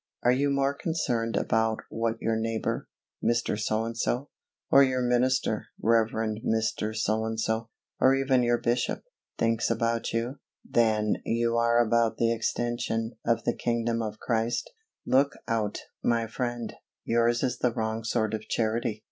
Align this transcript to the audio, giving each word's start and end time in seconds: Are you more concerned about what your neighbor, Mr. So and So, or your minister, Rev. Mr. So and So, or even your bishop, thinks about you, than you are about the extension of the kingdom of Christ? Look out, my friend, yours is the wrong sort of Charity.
Are 0.23 0.31
you 0.31 0.49
more 0.49 0.73
concerned 0.73 1.37
about 1.37 1.81
what 1.91 2.19
your 2.19 2.35
neighbor, 2.35 2.87
Mr. 3.23 3.55
So 3.55 3.83
and 3.85 3.95
So, 3.95 4.29
or 4.71 4.81
your 4.81 5.03
minister, 5.03 5.67
Rev. 5.79 6.07
Mr. 6.07 6.95
So 6.95 7.23
and 7.23 7.39
So, 7.39 7.69
or 7.99 8.15
even 8.15 8.41
your 8.41 8.57
bishop, 8.57 9.03
thinks 9.37 9.69
about 9.69 10.11
you, 10.11 10.37
than 10.67 11.17
you 11.23 11.55
are 11.55 11.77
about 11.79 12.17
the 12.17 12.33
extension 12.33 13.11
of 13.23 13.43
the 13.43 13.53
kingdom 13.55 14.01
of 14.01 14.17
Christ? 14.17 14.71
Look 15.05 15.33
out, 15.47 15.77
my 16.03 16.25
friend, 16.25 16.73
yours 17.05 17.43
is 17.43 17.59
the 17.59 17.71
wrong 17.71 18.03
sort 18.03 18.33
of 18.33 18.47
Charity. 18.49 18.99